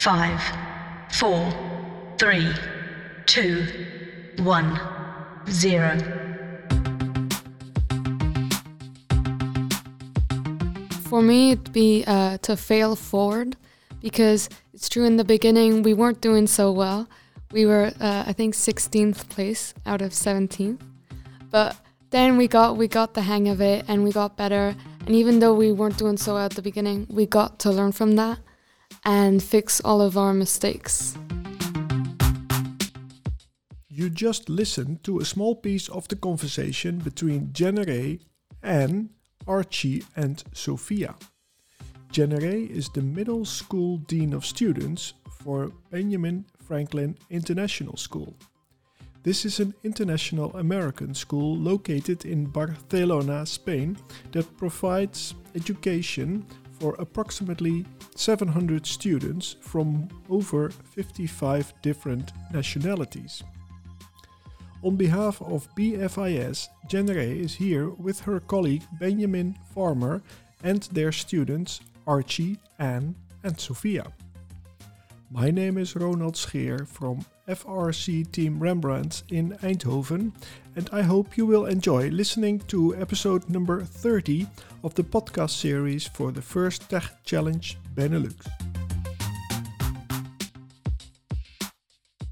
[0.00, 0.40] five,
[1.12, 1.52] four,
[2.18, 2.52] three,
[3.26, 3.66] two,
[4.38, 4.80] one,
[5.48, 5.98] zero.
[11.04, 13.56] For me, it'd be uh, to fail forward
[14.00, 17.08] because it's true in the beginning we weren't doing so well.
[17.52, 20.80] We were, uh, I think, 16th place out of 17th,
[21.50, 21.76] but
[22.10, 24.74] then we got we got the hang of it and we got better.
[25.06, 27.92] And even though we weren't doing so well at the beginning, we got to learn
[27.92, 28.38] from that
[29.04, 31.16] and fix all of our mistakes.
[33.88, 38.20] You just listened to a small piece of the conversation between Jenere,
[38.62, 39.10] Anne,
[39.46, 41.14] Archie, and Sophia.
[42.10, 48.34] Jenere is the middle school dean of students for Benjamin Franklin International School.
[49.22, 53.96] This is an international American school located in Barcelona, Spain,
[54.32, 56.44] that provides education
[56.78, 57.84] for approximately
[58.16, 63.42] 700 students from over 55 different nationalities.
[64.82, 70.22] On behalf of BFIS, Jenere is here with her colleague Benjamin Farmer
[70.62, 74.12] and their students Archie, Anne, and Sophia.
[75.30, 80.32] My name is Ronald Scheer from FRC Team Rembrandt in Eindhoven,
[80.76, 84.46] and I hope you will enjoy listening to episode number 30
[84.82, 88.46] of the podcast series for the First Tech Challenge Benelux.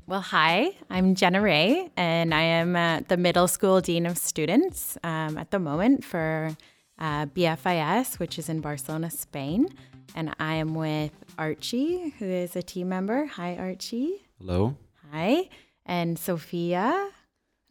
[0.06, 4.98] Well, hi, I'm Jenna Ray, and I am uh, the middle school dean of students
[5.04, 6.54] um, at the moment for
[6.98, 9.68] uh, BFIS, which is in Barcelona, Spain.
[10.14, 13.24] And I am with Archie, who is a team member.
[13.24, 14.26] Hi, Archie.
[14.38, 14.76] Hello.
[15.12, 15.48] Hi.
[15.86, 17.11] And Sophia.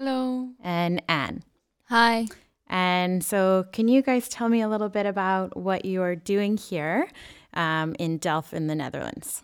[0.04, 0.50] Hello.
[0.64, 1.44] And Anne.
[1.90, 2.26] Hi.
[2.66, 6.58] And so, can you guys tell me a little bit about what you are doing
[6.58, 7.08] here
[7.54, 9.44] um, in Delft in the Netherlands?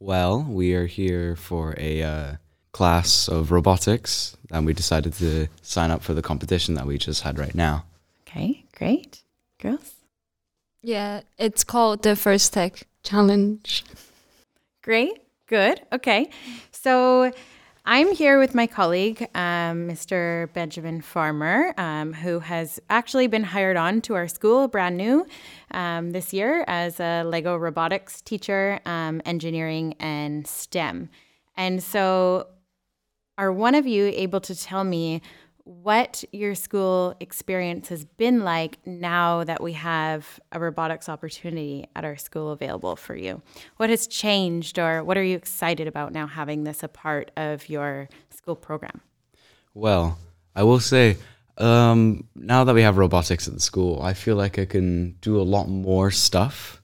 [0.00, 2.32] Well, we are here for a uh,
[2.72, 7.22] class of robotics, and we decided to sign up for the competition that we just
[7.22, 7.84] had right now.
[8.26, 9.22] Okay, great.
[9.60, 9.94] Girls?
[10.82, 13.84] Yeah, it's called the First Tech Challenge.
[14.82, 15.80] Great, good.
[15.92, 16.28] Okay.
[16.72, 17.30] So
[17.90, 20.52] I'm here with my colleague, um, Mr.
[20.52, 25.26] Benjamin Farmer, um, who has actually been hired on to our school brand new
[25.70, 31.08] um, this year as a Lego robotics teacher, um, engineering, and STEM.
[31.56, 32.48] And so,
[33.38, 35.22] are one of you able to tell me
[35.68, 42.06] what your school experience has been like now that we have a robotics opportunity at
[42.06, 43.42] our school available for you.
[43.76, 47.68] What has changed, or what are you excited about now having this a part of
[47.68, 49.02] your school program?
[49.74, 50.18] Well,
[50.56, 51.18] I will say,
[51.58, 55.38] um, now that we have robotics at the school, I feel like I can do
[55.38, 56.80] a lot more stuff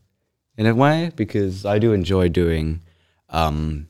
[0.59, 2.83] in a way because I do enjoy doing
[3.31, 3.89] um,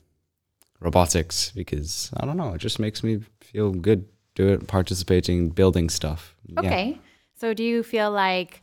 [0.78, 5.89] robotics because I don't know, it just makes me feel good do it participating building
[5.89, 6.34] stuff.
[6.59, 6.89] Okay.
[6.91, 6.97] Yeah.
[7.37, 8.62] so do you feel like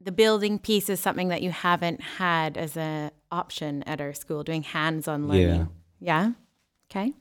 [0.00, 4.42] the building piece is something that you haven't had as an option at our school
[4.42, 5.68] doing hands-on learning?
[6.00, 6.32] Yeah, yeah?
[6.90, 7.12] okay.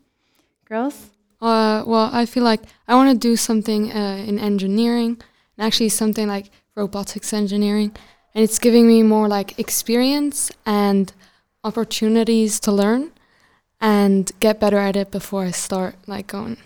[0.65, 1.09] Girls?
[1.41, 5.19] Uh, well i feel like i want to do something uh, in engineering
[5.57, 7.91] and actually something like robotics engineering
[8.35, 11.13] and it's giving me more like experience and
[11.63, 13.11] opportunities to learn
[13.79, 16.57] and get better at it before i start like going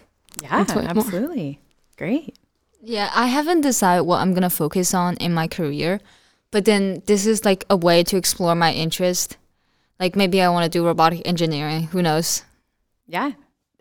[0.41, 1.59] yeah, absolutely.
[1.97, 2.37] Great.
[2.81, 5.99] Yeah, I haven't decided what I'm going to focus on in my career,
[6.51, 9.37] but then this is like a way to explore my interest.
[9.99, 12.43] Like maybe I want to do robotic engineering, who knows?
[13.07, 13.31] Yeah,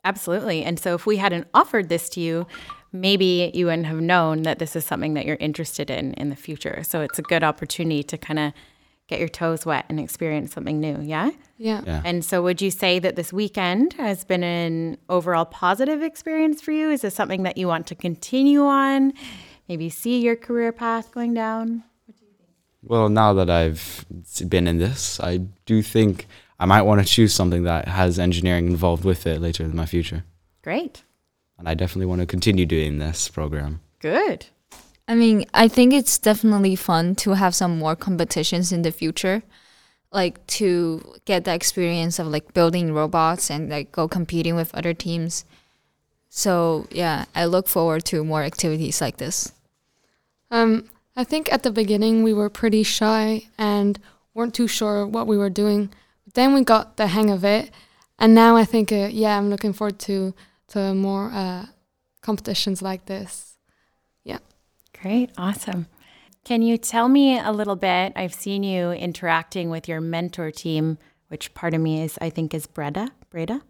[0.04, 0.64] absolutely.
[0.64, 2.46] And so if we hadn't offered this to you,
[2.92, 6.36] maybe you wouldn't have known that this is something that you're interested in in the
[6.36, 6.82] future.
[6.84, 8.52] So it's a good opportunity to kind of
[9.06, 10.98] get your toes wet and experience something new.
[11.00, 11.30] Yeah?
[11.58, 11.82] yeah?
[11.86, 12.02] Yeah.
[12.04, 16.72] And so, would you say that this weekend has been an overall positive experience for
[16.72, 16.90] you?
[16.90, 19.12] Is this something that you want to continue on?
[19.68, 21.84] Maybe see your career path going down?
[22.06, 22.50] What do you think?
[22.82, 24.04] Well, now that I've
[24.48, 26.26] been in this, I do think
[26.58, 29.86] I might want to choose something that has engineering involved with it later in my
[29.86, 30.24] future.
[30.62, 31.02] Great.
[31.58, 33.80] And I definitely want to continue doing this program.
[34.00, 34.46] Good.
[35.06, 39.42] I mean, I think it's definitely fun to have some more competitions in the future,
[40.10, 44.94] like to get the experience of like building robots and like go competing with other
[44.94, 45.44] teams.
[46.30, 49.52] So yeah, I look forward to more activities like this.
[50.50, 53.98] Um, I think at the beginning we were pretty shy and
[54.32, 55.92] weren't too sure what we were doing.
[56.24, 57.70] But then we got the hang of it,
[58.18, 60.34] and now I think uh, yeah, I'm looking forward to
[60.68, 61.66] to more uh,
[62.22, 63.54] competitions like this.
[65.04, 65.86] Great, awesome.
[66.44, 68.14] Can you tell me a little bit?
[68.16, 70.96] I've seen you interacting with your mentor team,
[71.28, 73.10] which part of me is, I think, is Breda.
[73.28, 73.60] Breda?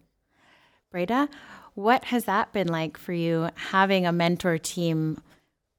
[0.92, 1.28] Breda?
[1.74, 5.20] What has that been like for you having a mentor team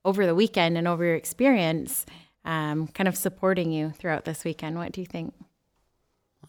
[0.04, 2.06] over the weekend and over your experience,
[2.44, 4.76] um, kind of supporting you throughout this weekend?
[4.76, 5.34] What do you think?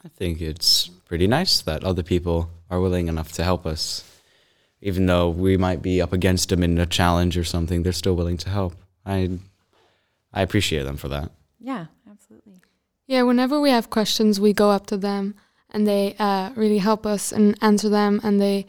[0.04, 4.02] I think it's pretty nice that other people are willing enough to help us.
[4.80, 8.16] Even though we might be up against them in a challenge or something, they're still
[8.16, 8.74] willing to help.
[9.06, 9.38] I
[10.32, 11.30] I appreciate them for that.
[11.60, 12.60] Yeah, absolutely.
[13.06, 15.34] Yeah, whenever we have questions, we go up to them
[15.70, 18.66] and they uh, really help us and answer them, and they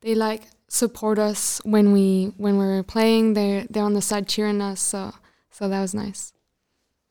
[0.00, 3.34] they like support us when we when we're playing.
[3.34, 5.14] They're they're on the side cheering us, so
[5.50, 6.32] so that was nice.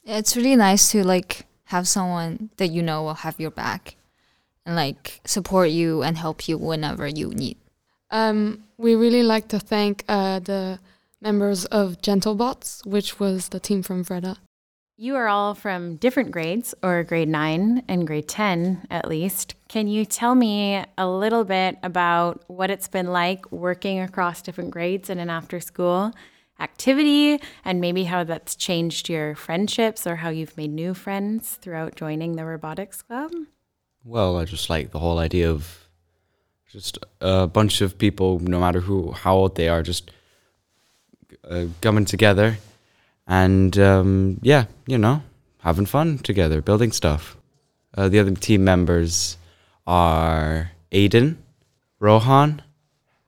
[0.03, 3.95] It's really nice to like have someone that you know will have your back
[4.65, 7.57] and like support you and help you whenever you need.
[8.11, 10.79] Um, we really like to thank uh, the
[11.21, 14.38] members of GentleBots, which was the team from Breda.
[14.98, 19.56] You are all from different grades, or grade 9 and grade 10 at least.
[19.69, 24.71] Can you tell me a little bit about what it's been like working across different
[24.71, 26.12] grades in an after school
[26.60, 31.95] activity and maybe how that's changed your friendships or how you've made new friends throughout
[31.95, 33.31] joining the robotics club?
[34.04, 35.88] Well, I just like the whole idea of
[36.69, 40.12] just a bunch of people, no matter who, how old they are, just
[41.44, 42.57] uh, coming together
[43.30, 45.21] and um, yeah, you know,
[45.59, 47.38] having fun together, building stuff.
[47.95, 49.38] Uh, the other team members
[49.86, 51.38] are Aiden,
[52.00, 52.62] Rohan,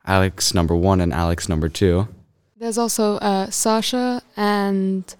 [0.05, 2.07] Alex number one, and Alex number two.
[2.57, 5.15] There's also uh, Sasha, and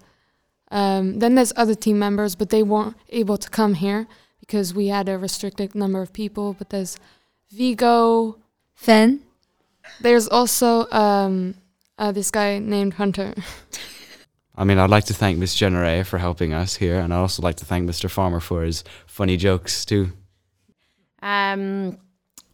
[0.70, 4.06] um, then there's other team members, but they weren't able to come here
[4.40, 6.54] because we had a restricted number of people.
[6.54, 6.96] But there's
[7.50, 8.38] Vigo,
[8.74, 9.22] Finn,
[10.00, 11.54] there's also um,
[12.02, 13.32] uh, this guy named Hunter.
[14.56, 17.42] I mean, I'd like to thank Miss Genere for helping us here, and I'd also
[17.42, 18.10] like to thank Mr.
[18.10, 20.10] Farmer for his funny jokes too.
[21.22, 21.98] Um,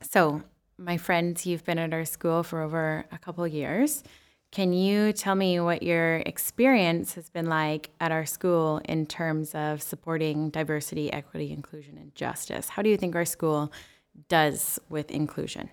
[0.02, 0.42] so,
[0.76, 4.04] my friends, you've been at our school for over a couple years.
[4.52, 9.54] Can you tell me what your experience has been like at our school in terms
[9.54, 12.68] of supporting diversity, equity, inclusion, and justice?
[12.68, 13.72] How do you think our school
[14.28, 15.70] does with inclusion?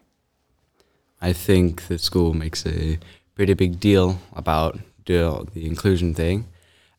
[1.21, 2.99] I think the school makes a
[3.35, 6.47] pretty big deal about the, the inclusion thing.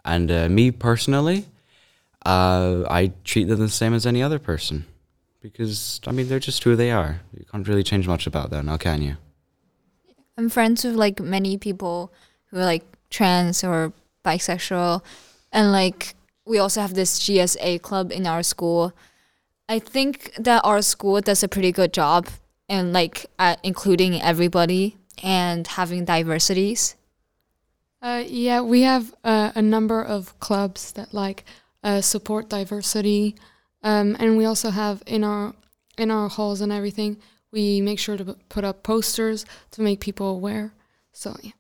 [0.05, 1.47] And uh, me personally,
[2.25, 4.85] uh, I treat them the same as any other person.
[5.43, 7.21] Because, I mean, they're just who they are.
[7.37, 9.17] You can't really change much about them, now, can you?
[10.39, 12.13] I'm friends with like many people
[12.47, 13.93] who are like trans or
[14.25, 15.03] bisexual,
[15.51, 18.93] and like we also have this GSA club in our school.
[19.69, 22.29] I think that our school does a pretty good job
[22.69, 26.97] in like at including everybody and having diversities.
[28.03, 31.45] Uh, yeah, we have uh, a number of clubs that like
[31.83, 33.35] uh, support diversity,
[33.83, 35.55] um, and we also have in our
[35.99, 37.17] in our halls and everything.
[37.53, 40.73] We make sure to put up posters to make people aware.
[41.13, 41.53] So yeah.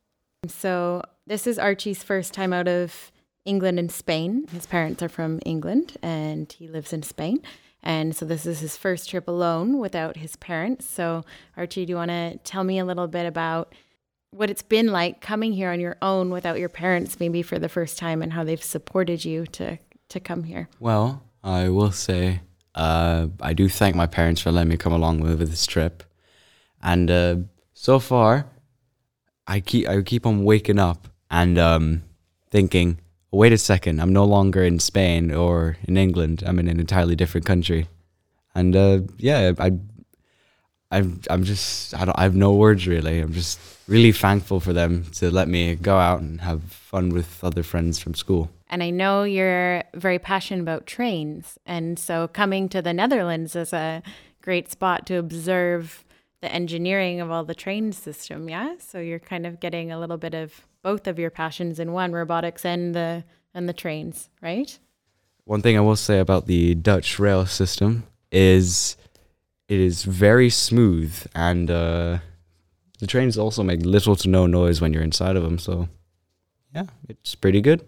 [0.48, 3.10] So, this is Archie's first time out of
[3.44, 4.46] England and Spain.
[4.52, 7.42] His parents are from England and he lives in Spain.
[7.86, 10.84] And so, this is his first trip alone without his parents.
[10.90, 11.24] So,
[11.56, 13.72] Archie, do you want to tell me a little bit about
[14.32, 17.68] what it's been like coming here on your own without your parents, maybe for the
[17.68, 19.78] first time, and how they've supported you to,
[20.08, 20.68] to come here?
[20.80, 22.40] Well, I will say
[22.74, 26.02] uh, I do thank my parents for letting me come along with, this trip,
[26.82, 27.36] and uh,
[27.72, 28.46] so far,
[29.46, 32.02] I keep I keep on waking up and um,
[32.50, 32.98] thinking,
[33.30, 36.42] wait a second, I'm no longer in Spain or in England.
[36.46, 37.88] I'm in an entirely different country,
[38.54, 39.72] and uh, yeah, I.
[40.92, 43.18] I'm I'm just I don't I have no words really.
[43.18, 47.42] I'm just really thankful for them to let me go out and have fun with
[47.42, 48.50] other friends from school.
[48.68, 51.58] And I know you're very passionate about trains.
[51.66, 54.02] And so coming to the Netherlands is a
[54.42, 56.04] great spot to observe
[56.40, 58.48] the engineering of all the train system.
[58.48, 58.74] Yeah.
[58.78, 62.12] So you're kind of getting a little bit of both of your passions in one
[62.12, 64.78] robotics and the and the trains, right?
[65.44, 68.96] One thing I will say about the Dutch rail system is
[69.68, 72.18] it is very smooth and uh,
[73.00, 75.58] the trains also make little to no noise when you're inside of them.
[75.58, 75.88] So,
[76.72, 77.84] yeah, it's pretty good.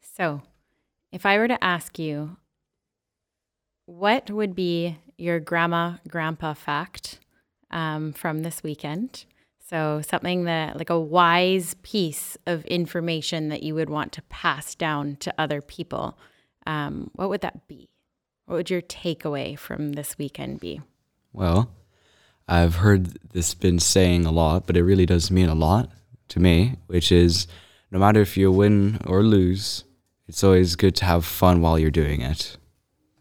[0.00, 0.40] So,
[1.10, 2.38] if I were to ask you,
[3.84, 7.18] what would be your grandma, grandpa fact
[7.70, 9.26] um, from this weekend?
[9.72, 14.74] So, something that, like a wise piece of information that you would want to pass
[14.74, 16.18] down to other people,
[16.66, 17.88] um, what would that be?
[18.44, 20.82] What would your takeaway from this weekend be?
[21.32, 21.70] Well,
[22.46, 25.90] I've heard this been saying a lot, but it really does mean a lot
[26.28, 27.46] to me, which is
[27.90, 29.84] no matter if you win or lose,
[30.28, 32.58] it's always good to have fun while you're doing it.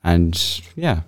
[0.03, 0.37] And
[0.75, 1.03] yeah,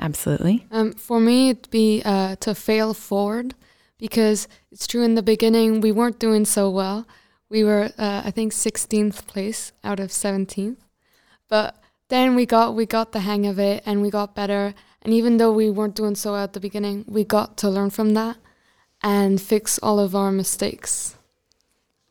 [0.00, 0.66] Absolutely.
[0.70, 3.54] Um, for me, it'd be uh, to fail forward
[4.02, 7.06] because it's true in the beginning we weren't doing so well.
[7.48, 10.78] We were, uh, I think, 16th place out of 17th,
[11.48, 14.74] but then we got we got the hang of it and we got better.
[15.02, 17.90] And even though we weren't doing so well at the beginning, we got to learn
[17.90, 18.38] from that
[19.04, 21.14] and fix all of our mistakes.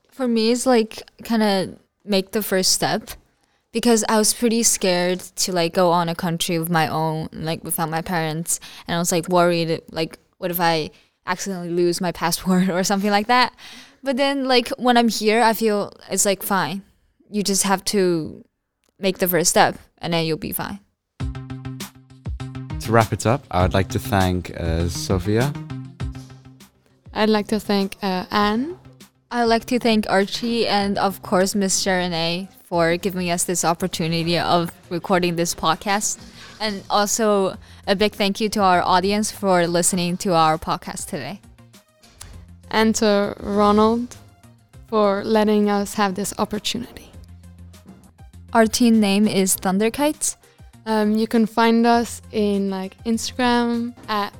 [0.09, 3.11] For me, it's like kind of make the first step
[3.73, 7.65] because I was pretty scared to like go on a country with my own, like
[7.65, 10.91] without my parents, and I was like worried, like what if I
[11.25, 13.53] accidentally lose my passport or something like that.
[14.03, 16.83] But then, like when I'm here, I feel it's like fine.
[17.29, 18.43] You just have to
[18.99, 20.79] make the first step, and then you'll be fine.
[21.19, 25.53] to wrap it up, I would like to thank uh, Sophia.
[27.13, 28.77] I'd like to thank uh, Anne
[29.33, 34.39] I'd like to thank Archie and, of course, Miss Sharonay for giving us this opportunity
[34.39, 36.17] of recording this podcast.
[36.61, 41.41] And also, a big thank you to our audience for listening to our podcast today.
[42.73, 44.15] and to Ronald
[44.87, 47.11] for letting us have this opportunity.
[48.53, 50.37] Our team name is Thunderkites.
[50.85, 54.33] Um, you can find us in like Instagram at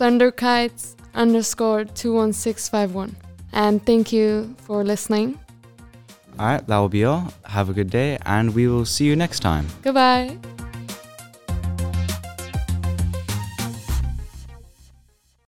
[0.00, 3.14] thunderkites underscore 21651.
[3.52, 5.38] And thank you for listening.
[6.38, 7.32] All right, that will be all.
[7.44, 9.66] Have a good day, and we will see you next time.
[9.82, 10.36] Goodbye.